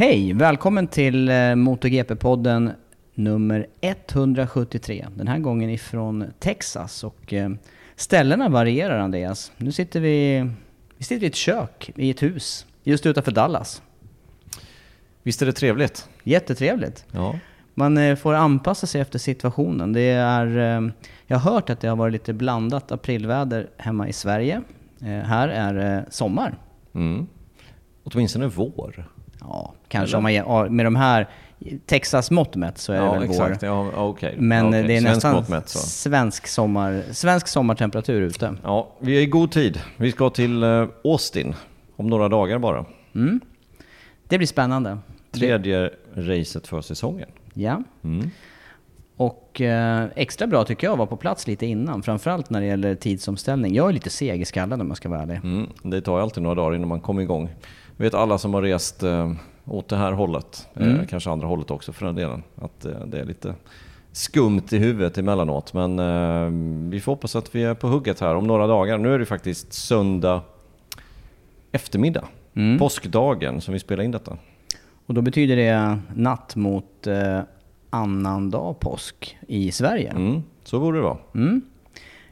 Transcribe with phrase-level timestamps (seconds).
[0.00, 0.32] Hej!
[0.32, 2.72] Välkommen till eh, MotoGP-podden
[3.14, 5.06] nummer 173.
[5.14, 7.50] Den här gången ifrån Texas och eh,
[7.96, 9.52] ställena varierar Andreas.
[9.56, 10.46] Nu sitter vi,
[10.96, 13.82] vi sitter i ett kök i ett hus just utanför Dallas.
[15.22, 16.08] Visst är det trevligt?
[16.22, 17.04] Jättetrevligt.
[17.12, 17.38] Ja.
[17.74, 19.92] Man eh, får anpassa sig efter situationen.
[19.92, 20.46] Det är,
[21.26, 24.62] jag har hört att det har varit lite blandat aprilväder hemma i Sverige.
[25.24, 26.58] Här är det sommar.
[26.94, 27.26] Mm.
[28.04, 29.06] Åtminstone vår.
[29.40, 30.42] Ja, kanske Eller?
[30.44, 31.28] om man med de här
[31.86, 33.62] Texas mått mätt så är Ja, det väl exakt.
[33.62, 33.68] vår.
[33.68, 34.34] Ja, okej.
[34.38, 34.82] Men Ja, okej.
[34.82, 35.78] det är Svensk nästan mätt, så.
[35.78, 38.54] svensk, sommar, svensk sommartemperatur ute.
[38.62, 39.80] Ja, vi är i god tid.
[39.96, 41.54] Vi ska till eh, Austin
[41.96, 42.84] om några dagar bara.
[43.14, 43.40] Mm.
[44.28, 44.98] Det blir spännande.
[45.30, 47.28] Tredje racet för säsongen.
[47.54, 47.82] Ja.
[48.04, 48.30] Mm.
[49.16, 52.94] Och eh, extra bra tycker jag var på plats lite innan, framförallt när det gäller
[52.94, 53.74] tidsomställning.
[53.74, 55.36] Jag är lite seg i skallen om jag ska vara ärlig.
[55.44, 55.66] Mm.
[55.82, 57.48] Det tar ju alltid några dagar innan man kommer igång.
[58.00, 59.32] Jag vet alla som har rest eh,
[59.66, 61.00] åt det här hållet, Mm.
[61.00, 63.54] eh, kanske andra hållet också för den delen, att eh, det är lite
[64.12, 65.74] skumt i huvudet emellanåt.
[65.74, 68.98] Men vi får hoppas att vi är på hugget här om några dagar.
[68.98, 70.40] Nu är det faktiskt söndag
[71.72, 72.24] eftermiddag,
[72.54, 72.78] Mm.
[72.78, 74.36] påskdagen som vi spelar in detta.
[75.06, 77.40] Och då betyder det natt mot eh,
[77.90, 80.10] annandag påsk i Sverige.
[80.10, 80.42] Mm.
[80.64, 81.16] Så borde det vara.
[81.34, 81.60] Mm.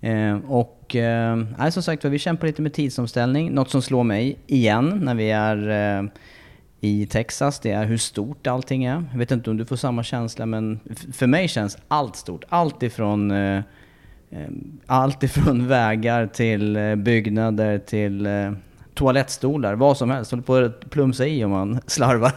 [0.00, 3.50] Eh, och eh, som sagt var, vi kämpar lite med tidsomställning.
[3.50, 5.68] Något som slår mig igen när vi är
[5.98, 6.10] eh,
[6.80, 9.04] i Texas, det är hur stort allting är.
[9.12, 10.80] Jag vet inte om du får samma känsla, men
[11.12, 12.44] för mig känns allt stort.
[12.48, 13.56] Allt ifrån, eh,
[14.30, 14.48] eh
[14.86, 18.52] allt ifrån vägar till eh, byggnader till eh,
[18.94, 20.30] toalettstolar, vad som helst.
[20.30, 22.32] Håller på att plumsa i om man slarvar.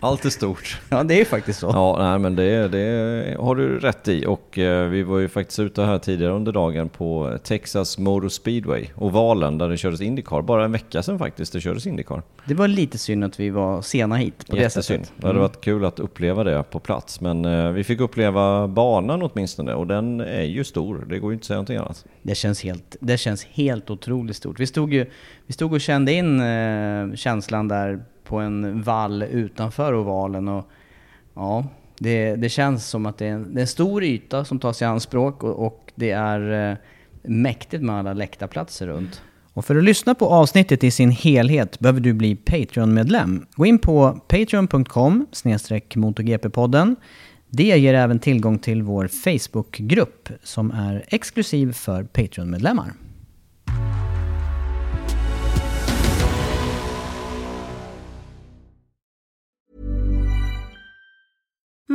[0.00, 0.80] Allt är stort.
[0.88, 1.66] ja, det är ju faktiskt så.
[1.66, 4.26] Ja, nej, men det, det har du rätt i.
[4.26, 8.86] Och eh, vi var ju faktiskt ute här tidigare under dagen på Texas Motor Speedway,
[8.96, 10.42] ovalen där det kördes Indycar.
[10.42, 12.22] Bara en vecka sedan faktiskt det kördes Indycar.
[12.44, 15.12] Det var lite synd att vi var sena hit på det sättet.
[15.16, 17.20] Det hade varit kul att uppleva det på plats.
[17.20, 21.06] Men eh, vi fick uppleva banan åtminstone och den är ju stor.
[21.08, 22.04] Det går ju inte att säga någonting annat.
[22.22, 24.60] Det känns helt, det känns helt otroligt stort.
[24.60, 25.06] Vi stod, ju,
[25.46, 30.70] vi stod och kände in eh, känslan där på en vall utanför ovalen och
[31.34, 31.64] ja,
[31.98, 34.82] det, det känns som att det är, en, det är en stor yta som tas
[34.82, 36.76] i anspråk och, och det är eh,
[37.22, 39.22] mäktigt med alla läktarplatser runt.
[39.52, 43.46] Och för att lyssna på avsnittet i sin helhet behöver du bli Patreon-medlem.
[43.54, 45.26] Gå in på patreon.com
[45.94, 46.96] motogp-podden.
[47.50, 52.92] Det ger även tillgång till vår Facebook-grupp som är exklusiv för Patreon-medlemmar.